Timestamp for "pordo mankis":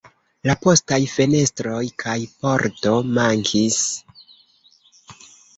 2.45-3.79